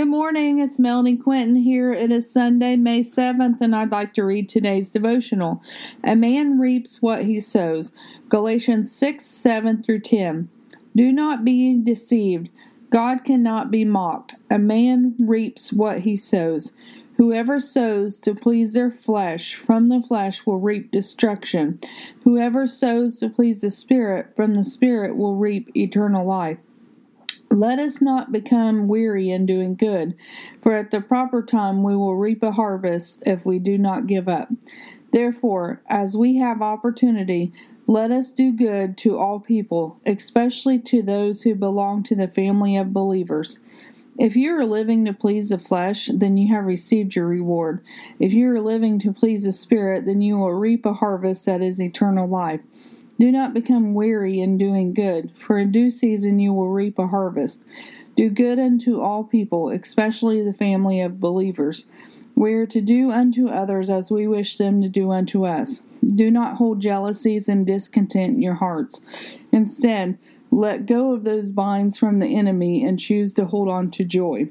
[0.00, 1.92] Good morning, it's Melanie Quinton here.
[1.92, 5.62] It is Sunday, May 7th, and I'd like to read today's devotional.
[6.02, 7.92] A man reaps what he sows.
[8.30, 10.48] Galatians 6 7 through 10.
[10.96, 12.48] Do not be deceived.
[12.88, 14.36] God cannot be mocked.
[14.50, 16.72] A man reaps what he sows.
[17.18, 21.78] Whoever sows to please their flesh from the flesh will reap destruction.
[22.24, 26.56] Whoever sows to please the Spirit from the Spirit will reap eternal life.
[27.52, 30.14] Let us not become weary in doing good,
[30.62, 34.28] for at the proper time we will reap a harvest if we do not give
[34.28, 34.50] up.
[35.12, 37.52] Therefore, as we have opportunity,
[37.88, 42.76] let us do good to all people, especially to those who belong to the family
[42.76, 43.58] of believers.
[44.16, 47.82] If you are living to please the flesh, then you have received your reward.
[48.20, 51.62] If you are living to please the Spirit, then you will reap a harvest that
[51.62, 52.60] is eternal life.
[53.20, 57.08] Do not become weary in doing good, for in due season you will reap a
[57.08, 57.62] harvest.
[58.16, 61.84] Do good unto all people, especially the family of believers.
[62.34, 65.82] We are to do unto others as we wish them to do unto us.
[66.02, 69.02] Do not hold jealousies and discontent in your hearts.
[69.52, 70.16] Instead,
[70.50, 74.48] let go of those binds from the enemy and choose to hold on to joy.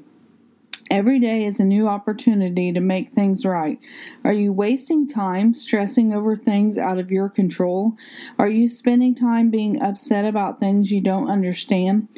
[0.90, 3.78] Every day is a new opportunity to make things right.
[4.24, 7.94] Are you wasting time stressing over things out of your control?
[8.40, 12.08] Are you spending time being upset about things you don't understand?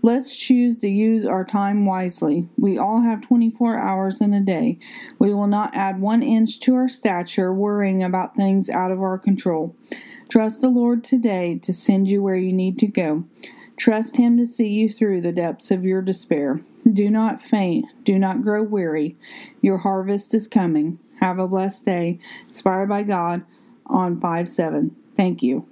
[0.00, 2.48] Let's choose to use our time wisely.
[2.56, 4.78] We all have 24 hours in a day.
[5.18, 9.18] We will not add one inch to our stature worrying about things out of our
[9.18, 9.76] control.
[10.30, 13.24] Trust the Lord today to send you where you need to go.
[13.76, 16.62] Trust Him to see you through the depths of your despair.
[16.92, 17.86] Do not faint.
[18.04, 19.16] Do not grow weary.
[19.60, 20.98] Your harvest is coming.
[21.20, 22.18] Have a blessed day.
[22.48, 23.44] Inspired by God
[23.86, 24.94] on 5 7.
[25.16, 25.66] Thank you.